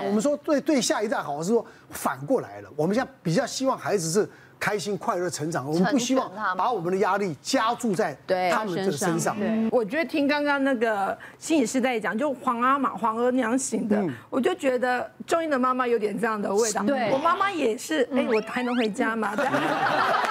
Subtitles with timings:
[0.00, 2.68] 讲，我们说对对下一代好，是说反过来了。
[2.74, 8.16] 我们现在比较希望孩子是开心快乐成长，我们不希望把我们的压力加注在
[8.50, 9.38] 他们这个身上。
[9.38, 16.82] 对，我觉得听刚刚那个心理师在讲，就皇阿玛、皇额娘型的，我就觉得中英的妈妈有点这样的味道。
[16.84, 19.34] 对，我妈妈也是，哎，我还能回家吗？
[19.34, 19.46] 对。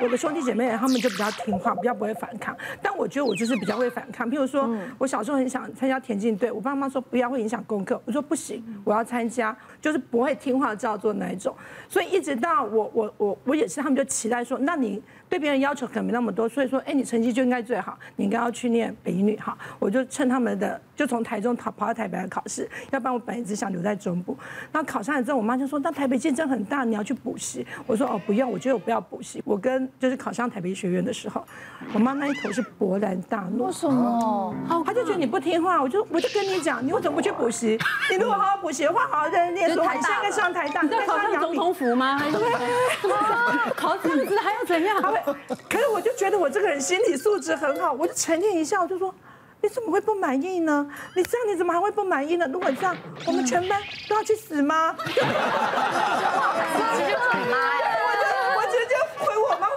[0.00, 2.56] 我的兄弟姐妹他们就比较听话，比较不会反抗。
[2.82, 4.30] 但我觉得我就是比较会反抗。
[4.30, 4.68] 譬如说，
[4.98, 8.00] 我小时候很想参加田径队，我爸妈说不要，会影响功课。
[8.04, 11.54] 我说不行，我要参加，就是不会听话照做那一种。
[11.88, 15.02] 所以一直到我我我我也是，他们就期待说，那你。
[15.30, 19.56] 对别人要求可能没那么多，所以说，哎，你成绩就应该最好，你应该要去念北一女哈。
[19.78, 24.36] 我就趁他们的，就从台中跑跑到台北来考试，要不然我本来只想留在中部。
[24.72, 27.64] 然后考上了之后，我妈就说，那台北竞争很大，你要去补习。
[27.86, 29.40] 我说哦，不用，我觉得我不要补习。
[29.46, 31.46] 我跟就是考上台北学院的时候，
[31.94, 33.66] 我妈那一头是勃然大怒。
[33.66, 34.52] 为什么？
[34.84, 37.78] 她就觉得你不听话，我就我就跟你讲，你为什么不去补习？
[38.10, 42.18] 你如果好好补习的话，好好认真念书，你现在上台大，你在考上总统府吗？
[42.26, 43.12] 对，
[43.76, 45.00] 考这样子还要怎样？
[45.68, 49.14] 可是我就觉得我这个人心理素质很好，我就沉淀一下，我就说，
[49.62, 50.86] 你怎么会不满意呢？
[51.14, 52.48] 你这样你怎么还会不满意呢？
[52.52, 52.96] 如果这样，
[53.26, 54.94] 我们全班都要去死吗？
[54.98, 55.12] 我就
[58.56, 59.68] 我直接回我妈。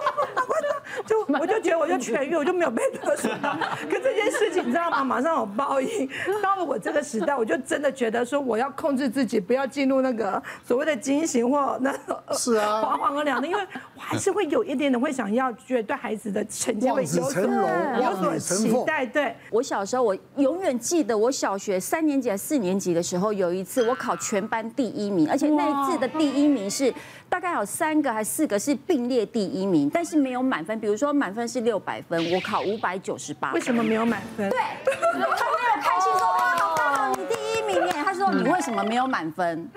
[1.06, 3.54] 就我就觉得我就痊愈，我就没有被得罪到。
[3.90, 5.04] 可这件事情你知道吗？
[5.04, 6.08] 马上有报应。
[6.40, 19.06] 到了我这个时代，我就真的觉得说我要控制自己，不要进入那个所谓的畸形或那个是啊，黄黄和两的，因为我还是会有一点点会想要觉得对孩子的成绩会有所有所期待。
[19.06, 26.92] 对，我小时候我永远记得，我小学三年级还是四年级的时候，有一次我考全班第一名，而且那一次的第一名是。
[27.26, 30.78] 大概有三个还是四个是并列第一名，但是没有满分。
[30.78, 33.52] 比如说满分是六百分，我考五百九十八。
[33.54, 34.48] 为什么没有满分？
[34.50, 35.30] 对，他没有
[35.80, 37.92] 开心说哇，好棒，你第一名耶。
[38.04, 39.68] 他说你为什么没有满分？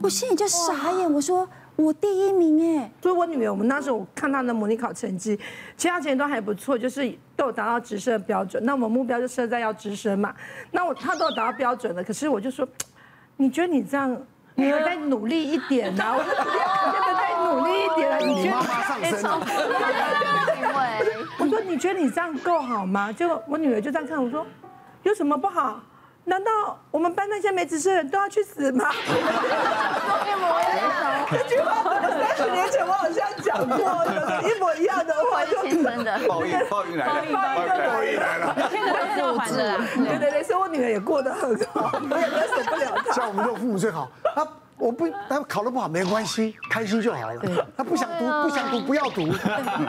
[0.00, 1.12] 我心里就傻眼。
[1.12, 1.48] 我说
[1.78, 2.90] 我第一名哎。
[3.00, 5.38] 所以我女儿，我们那时候我看她的模拟考成绩，
[5.76, 8.64] 其他成绩都还不错，就是都有达到直升的标准。
[8.64, 10.34] 那我们目标就设在要直升嘛。
[10.70, 12.68] 那我她都有达到标准了，可是我就说，
[13.36, 14.20] 你觉得你这样？
[14.54, 16.16] 你要再努力一点啊！
[16.18, 16.34] 我说
[17.14, 18.18] 再努力一点啊！
[18.18, 18.56] 你觉得？
[21.38, 23.12] 我说你觉得你这样够好吗？
[23.12, 24.44] 结果我女儿就这样看我说，
[25.04, 25.80] 有什么不好？
[26.28, 28.90] 难道我们班那些没知识的人都要去死吗？
[31.30, 36.18] 这句话三十年前我好像讲过的，一模一样的话，就真的。
[36.28, 37.12] 报应，报应来了，
[37.92, 38.54] 报应来了。
[38.70, 39.78] 现在还是要还的。
[39.96, 43.12] 对对对，所以我女儿也过得很好，我也舍不了她。
[43.12, 44.10] 像我们这种父母最好。
[44.78, 47.40] 我不，他考得不好没关系，开心就好了。
[47.76, 49.22] 他不想读，不想读不要读，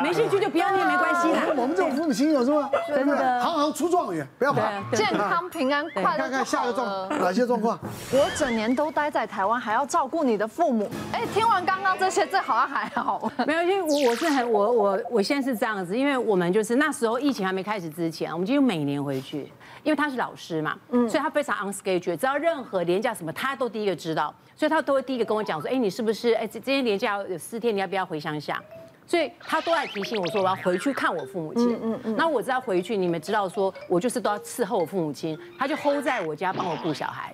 [0.02, 1.54] 没兴趣就不要念，没关系的。
[1.62, 2.70] 我们这种父母亲有什么？
[2.88, 4.72] 真的，行行出状元，不要怕。
[4.94, 6.18] 健康平安快乐。
[6.18, 7.80] 看看下个状哪些状况？
[8.12, 10.90] 我整年都待在台湾，还要照顾你的父母。
[11.14, 13.32] 哎，听完刚刚这些，这好像还好。
[13.46, 19.52] 没有，因为我我是很我我我现在是这样子，因为我们就是那时候疫情还没开始之前，我们就每年回去。
[19.84, 28.62] 因为他是老师嘛，嗯，所以他非常 on schedule，只要任何连假什么，他都第一个知道，所以他都会第一个跟我讲说，哎，你是不是哎，这今天连假有四天，你要不要回乡下？
[29.08, 31.80] 所以他都在提醒我说，我要回去看我父母亲。
[31.82, 32.16] 嗯嗯。
[32.16, 37.34] 那我只要回去，你们知道说，我就是都要伺候我父母亲，他就 hold 在我家帮我顾小孩。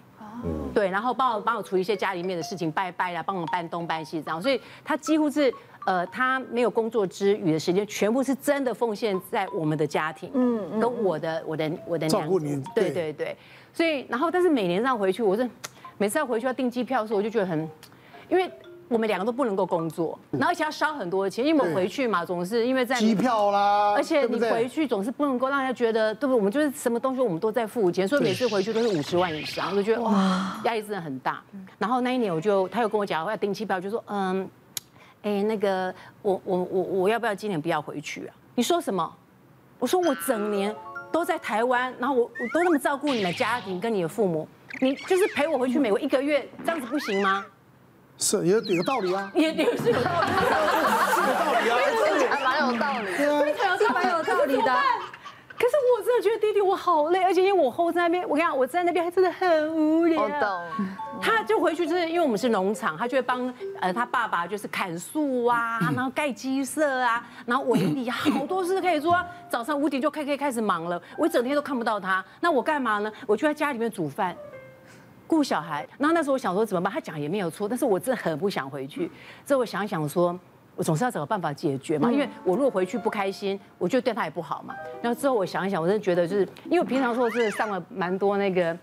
[0.76, 0.82] 哦。
[0.82, 5.54] 对，然后帮我帮我处理一些家里面的事情，拜拜啦，帮我搬东搬西这样，所以他几乎是。
[5.86, 13.38] 呃，他没有工作之余的时间，全部是真的奉献在我们的家庭，嗯，跟我的我的我的娘照顾您，对对对，
[13.72, 15.48] 所以然后但是每年这样回去，我是
[16.00, 17.70] 每次要回去要订机票的时候，我就觉得很，
[18.28, 18.50] 因为
[18.88, 26.38] 我们两个都不能够工作，然后而且要烧很多钱，因为我们回去嘛，总是因为在机票啦，而且你回去总是不能够让人家觉得，对不对？
[26.38, 31.42] 我们就是什么东西我们都在付钱，所以每次回去都是五十万以上，我就觉得哇，压力真的很大。
[31.78, 34.50] 然后那一年我就他又跟我讲我要订机票，就说嗯。
[35.28, 35.92] 哎，那个，
[36.22, 38.36] 我我我我要不要今年不要回去啊？
[38.54, 39.12] 你说什么？
[39.80, 40.76] 我说我整年
[41.12, 44.48] 都在台湾，然后我我都那么照顾你的家庭跟你的父母，
[44.82, 47.44] 你就是陪我回去美国一个月，这样子不行吗？
[48.18, 50.28] 是，有有道理啊， 也也是有道理，
[51.14, 51.70] 是有道理
[52.26, 54.74] 啊，还蛮有道理，非常是蛮有道理的。
[55.58, 60.22] 可是我真的觉得弟弟我好累，而且因为我后在那边，我跟你讲，我在那边还真的很无聊。
[60.22, 60.62] 我懂。
[61.22, 69.18] 他就回去，就是因为我们是农场，他就会帮呃他爸爸就是砍树啊，然后盖鸡舍啊，然后围篱，好多事可以做。
[69.50, 72.24] 早上五点就开可以开始忙了，我一整天都看不到他。
[72.42, 73.10] 那我干嘛呢？
[73.26, 74.36] 我就在家里面煮饭、
[75.28, 75.88] 顾小孩。
[75.98, 76.92] 然后那时候我想说怎么办？
[76.92, 79.10] 他讲也没有错，但是我真的很不想回去。
[79.46, 80.38] 所以我想想说，
[80.76, 84.76] 我总是要找个办法解决嘛，因为我如果回去不开心，我就对他也不好嘛。
[85.02, 88.78] 然后之后我想一想，我真的觉得就是，因为平常说是上了蛮多那个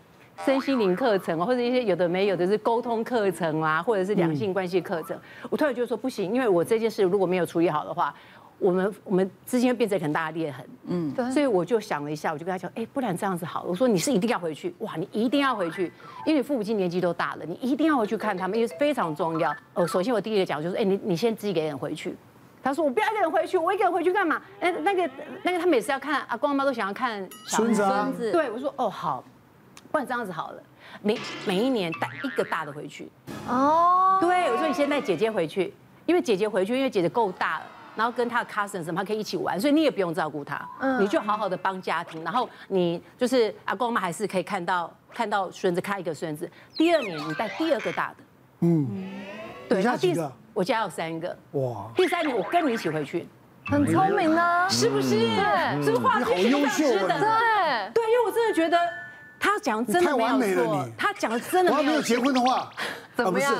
[0.44, 5.18] 身心灵课程或者一些有的没有的是沟通课程啊，或者是两性关系课程，
[5.50, 8.14] 我突然觉得说不行，因为我这件事如果没有处理好的话。
[8.62, 15.92] 我们我们之间变成很大的裂痕，嗯，对，所以我就想了一下，我就跟他讲，哎，不然这样子好了，我说你是一定要回去，哇，你一定要回去，
[16.24, 19.52] 因为你父母亲年纪都大了，你一定要回去看他们，因为非常重要。
[19.74, 22.16] 呃，首先我第一个讲就是，哎，你你先自己给人回去。
[22.62, 24.40] 他说我不要一个人回去，我一个人回去干嘛？
[24.60, 25.10] 哎，那个
[25.42, 29.24] 那个他每次要看阿公阿妈都想要看孙子，孙子，对，我说哦好，
[29.90, 30.62] 不然这样子好了，
[31.02, 33.10] 每每一年带一个大的回去。
[33.48, 35.74] 哦，对，我说你先带姐姐回去，
[36.06, 37.66] 因为姐姐回去，因为姐姐够大了。
[37.94, 40.66] 然后跟他的 cousin 什么，他可以一起玩，所以你也不用照顾他，
[40.98, 42.24] 你就好好的帮家庭。
[42.24, 46.50] 然后你就是阿公妈还是可以看到看到孙子，看一个孙子。
[46.76, 48.16] 第二年你带第二个大的，
[48.60, 48.88] 嗯，
[49.68, 50.14] 对，然后第
[50.54, 53.28] 我家有三个，哇，第三年我跟你一起回去，
[53.66, 55.10] 很聪明呢，是不是？
[55.10, 57.18] 对，是不是话好优秀的？
[57.18, 58.78] 对，对，因为我真的觉得
[59.38, 61.82] 他讲真的没有错，他讲的真的没有。
[61.84, 62.70] 没有结婚的话，
[63.16, 63.54] 怎么样？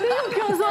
[0.00, 0.66] 因为 比如说。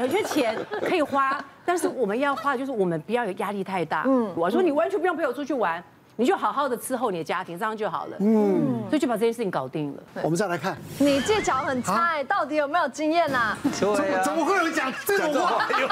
[0.00, 4.04] 有些钱可以花，但是我们要花，就是我们不要有压力太大。
[4.06, 5.82] 嗯，我说你完全不用陪我出去玩，
[6.16, 8.16] 你就好好的伺候你的家庭，这样就好了。
[8.20, 10.02] 嗯，所以就把这件事情搞定了。
[10.22, 13.56] 我们再来看，你技巧很差，到底有没有经验呐？
[13.80, 15.64] 对呀，怎么会有人讲这种话？
[15.80, 15.88] 有，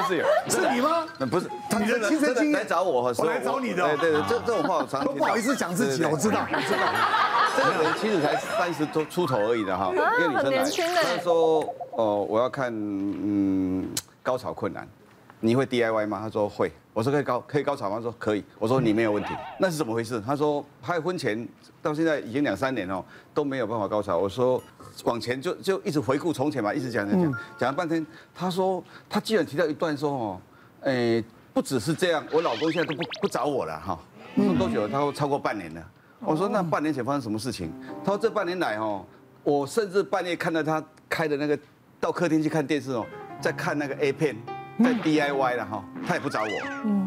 [0.00, 0.68] 就是有，就是有。
[0.68, 1.06] 是你吗？
[1.30, 1.48] 不是，
[1.78, 3.96] 你的亲身经验来找我，我来找你的。
[3.96, 5.16] 对对对，这这种话我常听。
[5.16, 6.78] 不好意思讲自己，我知道，我知道。
[7.56, 10.50] 这个人其实才三十多出头而已的哈，一个女生
[10.94, 11.64] 来，她说。
[11.96, 13.88] 哦，我要看嗯
[14.20, 14.84] 高潮困难，
[15.38, 16.18] 你会 DIY 吗？
[16.20, 16.72] 他说会。
[16.92, 17.96] 我说可以高可以高潮吗？
[17.98, 18.42] 他说可以。
[18.58, 19.30] 我说你没有问题。
[19.60, 20.20] 那是怎么回事？
[20.20, 21.46] 他说拍婚前
[21.80, 24.18] 到现在已经两三年哦都没有办法高潮。
[24.18, 24.60] 我说
[25.04, 28.04] 往前就就一直回顾从前嘛，一直讲讲讲讲了半天。
[28.34, 30.40] 他说他既然提到一段说哦，
[30.82, 31.22] 哎
[31.52, 33.96] 不只是这样，我老公现在都不不找我了哈。
[34.34, 34.88] 我说多久？
[34.88, 35.80] 他说超过半年了。
[36.26, 37.72] 我说那半年前发生什么事情？
[38.04, 39.04] 他说这半年来哦，
[39.42, 41.58] 我甚至半夜看到他开的那个。
[42.00, 43.06] 到客厅去看电视哦，
[43.40, 44.36] 在看那个 A 片，
[44.78, 46.48] 在 DIY 了哈，他也不找我，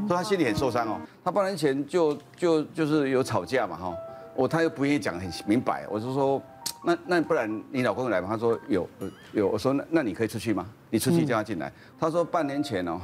[0.08, 1.00] 说他心里很受伤哦。
[1.24, 3.94] 他半年前就就就是有吵架嘛哈，
[4.34, 6.42] 我他又不愿意讲很明白，我就说
[6.84, 8.28] 那那不然你老公来吗？
[8.28, 8.90] 他说有
[9.34, 10.66] 有，我说那那你可以出去吗？
[10.90, 11.72] 你出去叫他进来。
[12.00, 13.00] 他说半年前哦，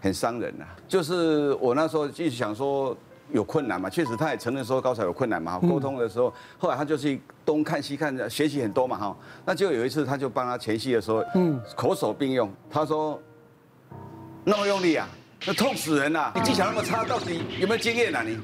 [0.00, 2.96] 很伤人呐，就是我那时候一直想说。
[3.32, 3.88] 有困难嘛？
[3.90, 5.58] 确实，他也承认说高潮有困难嘛。
[5.58, 9.16] 沟通的时候，后来他就去东看西看，学习很多嘛哈。
[9.44, 12.50] 那就有一次，他就帮他前戏的时候，嗯，口手并用。
[12.70, 13.20] 他说
[14.44, 15.08] 那么用力啊，
[15.46, 16.32] 那痛死人了！
[16.34, 18.36] 你技巧那么差，到底有没有经验啊你？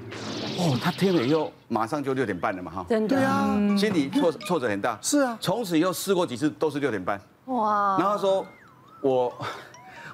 [0.59, 2.87] 哦，他听了以后，马上就六点半了嘛哈。
[2.89, 3.17] 真的？
[3.17, 4.99] 对啊，心里挫挫折很大。
[5.03, 5.39] 是啊。
[5.41, 7.21] 从此以后试过几次都是六点半。
[7.47, 7.97] 哇。
[7.99, 8.47] 然后他说
[9.03, 9.33] 我。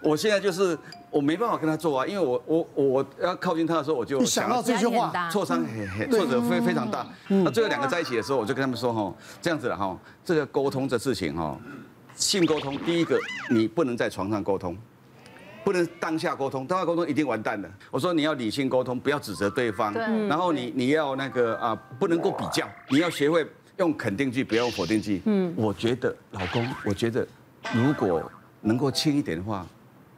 [0.06, 0.78] 我现在就是
[1.10, 7.04] 我没办法跟他做啊，因为我我我要靠近他的时候，我就想到这句话，挫伤很很挫折非非常大。
[7.26, 9.12] 那最后两个在一起的时候，我就跟他们说哈，
[9.42, 11.58] 这样子了哈，这个沟通这事情哈，
[12.14, 13.18] 性沟通第一个
[13.50, 14.76] 你不能在床上沟通，
[15.64, 17.68] 不能当下沟通，当下沟通一定完蛋的。
[17.90, 19.92] 我说你要理性沟通，不要指责对方，
[20.28, 23.44] 然后你你要那个啊，不能够比较，你要学会
[23.78, 25.20] 用肯定句，不要用否定句。
[25.24, 27.26] 嗯，我觉得老公，我觉得
[27.74, 28.30] 如果
[28.60, 29.66] 能够轻一点的话。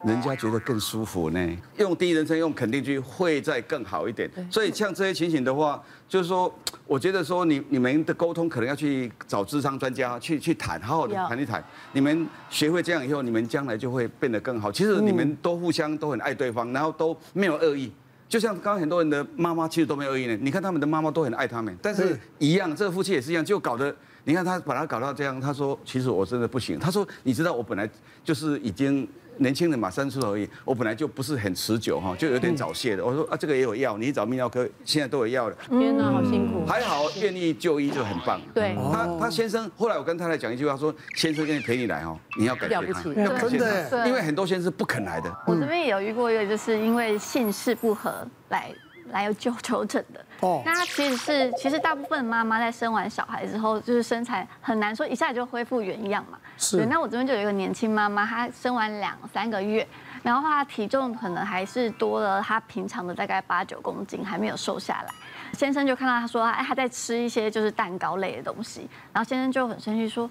[0.04, 1.56] 人家觉得更舒服呢。
[1.76, 4.30] 用第一人称，用肯定句会再更好一点。
[4.50, 6.52] 所以像这些情形的话，就是说，
[6.86, 11.62] 我觉得说你你们的沟通可能要去找智商专家去去谈，好好的谈一谈。
[11.92, 14.70] 你们学会这样以后，你们将来就会变得更好。
[14.70, 17.92] 其实你们都互相都很爱对方，然后都没有恶意。
[18.28, 20.38] 就像刚刚很多人的妈妈其实都没有恶意呢。
[20.40, 23.92] 你看他们的妈妈都很爱他们，但是一样，这个夫妻也是一样，就搞得
[24.24, 25.40] 你看他把他搞到这样。
[25.40, 26.78] 他说其实我真的不行。
[26.78, 27.90] 他说你知道我本来
[28.22, 29.08] 就是已经。
[29.38, 30.48] 年轻人嘛，三十出头而已。
[30.64, 33.04] 我本来就不是很持久哈，就有点早泄的。
[33.04, 35.56] 我说啊，这个也有药，你找泌尿科，现在都有药了。
[35.68, 36.66] 天哪，好辛苦。
[36.66, 38.40] 还好愿意就医就很棒。
[38.54, 38.76] 对。
[38.92, 42.80] 他他先生后来我跟太太讲一句话说，先生愿意陪你来哦，你要感谢他。
[42.80, 43.58] 了不起。
[43.58, 44.06] 真的。
[44.06, 45.34] 因为很多先生不肯来的。
[45.46, 48.70] 我这边也有遇过一个，就是因为姓氏不合来
[49.10, 50.24] 来有求求诊的。
[50.40, 50.62] 哦。
[50.64, 56.38] 那他其实是，其实大部分妈妈在生完小孩之后，就是身材很难说一下就恢复原样嘛。
[56.56, 59.86] 是，那我这边就有一个年轻妈妈，她生完两三个月，
[60.22, 65.14] 然后她体重可能还是多了她平常的大概八九公斤，还没有瘦下来。
[65.52, 70.28] 先生就看到她说，哎，她在吃一些就是蛋糕类的东西，然后先生就很生气说，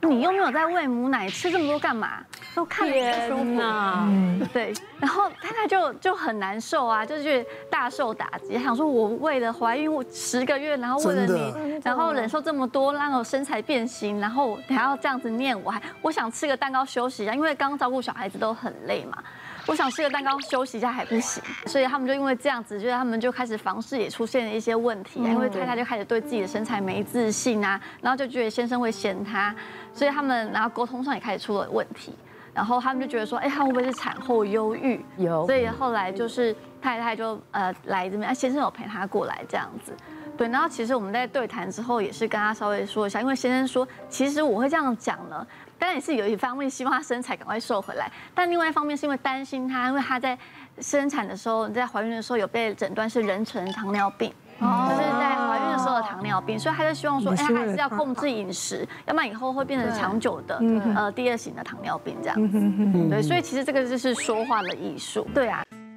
[0.00, 2.18] 你又没有在喂母奶，吃这么多干嘛？
[2.54, 3.60] 都看着不舒服。
[3.60, 4.72] 嗯，对。
[5.00, 19.22] 然后太太就就很难受啊，就是大受打击，想说我为了怀孕我十个月，然后为了你，然后忍受这么多，让我身材变形，然后还要这样子念我，还我想吃个蛋糕休息一下，因为刚照顾小孩子都很累嘛。
[19.68, 29.54] 我想吃个蛋糕休息一下还不行，所以他们就因为这样子，就是他们就开始房事也出现了一些问题，因为太太就开始对自己的身材没自信啊，然后就觉得先生会嫌她，
[29.92, 32.14] 所以他们然后沟通上也开始出了问题，
[32.54, 35.04] 然后他们就觉得说，哎，他会不会是产后忧郁？
[35.18, 39.92] 有，所以后来就是太太就呃来这边，先生有陪她过来这样子，
[40.38, 45.46] 对，然后其实我们在对谈之后也是跟他稍微说一下，因为先生说，其实我会这样讲呢。
[45.80, 50.36] 当然也是有一方面希望他身材赶快瘦回来，但另外一方面是因为担心他，因为他在
[50.80, 60.60] 生产的时候，在怀孕的时候有被诊断是妊娠糖尿病，就是在怀孕的时候的糖尿病，所以他就希望说，哎，她还是要控制饮食，要不然以后会变成长久的
[60.96, 62.60] 呃第二型的糖尿病这样子。
[63.08, 65.28] 对，所以其实这个就是说话的艺术。
[65.32, 65.64] 对啊，